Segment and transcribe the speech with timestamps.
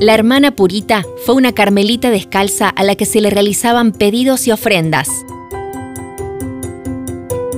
[0.00, 4.50] La hermana Purita fue una carmelita descalza a la que se le realizaban pedidos y
[4.50, 5.08] ofrendas.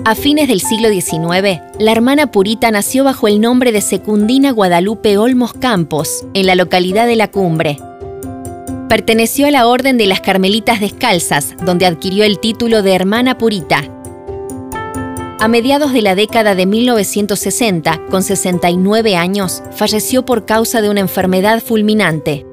[0.05, 5.17] A fines del siglo XIX, la hermana Purita nació bajo el nombre de Secundina Guadalupe
[5.19, 7.79] Olmos Campos, en la localidad de La Cumbre.
[8.89, 13.83] Perteneció a la Orden de las Carmelitas Descalzas, donde adquirió el título de hermana Purita.
[15.39, 21.01] A mediados de la década de 1960, con 69 años, falleció por causa de una
[21.01, 22.47] enfermedad fulminante.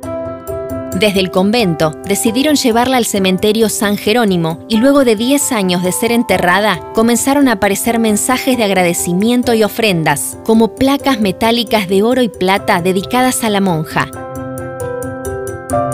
[1.00, 5.94] Desde el convento decidieron llevarla al cementerio San Jerónimo y luego de 10 años de
[5.94, 12.22] ser enterrada comenzaron a aparecer mensajes de agradecimiento y ofrendas, como placas metálicas de oro
[12.22, 14.10] y plata dedicadas a la monja.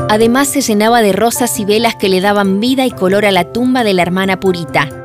[0.10, 3.54] Además se llenaba de rosas y velas que le daban vida y color a la
[3.54, 4.99] tumba de la hermana Purita.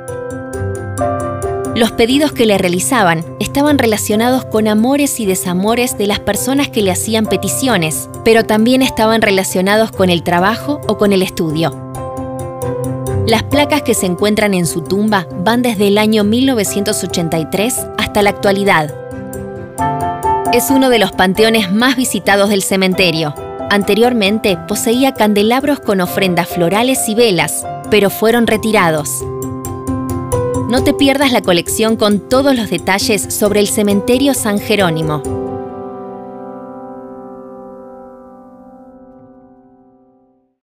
[1.75, 6.83] Los pedidos que le realizaban estaban relacionados con amores y desamores de las personas que
[6.83, 11.75] le hacían peticiones, pero también estaban relacionados con el trabajo o con el estudio.
[13.27, 18.31] Las placas que se encuentran en su tumba van desde el año 1983 hasta la
[18.31, 18.95] actualidad.
[20.53, 23.35] Es uno de los panteones más visitados del cementerio.
[23.69, 29.25] Anteriormente poseía candelabros con ofrendas florales y velas, pero fueron retirados.
[30.69, 35.44] No te pierdas la colección con todos los detalles sobre el cementerio San Jerónimo.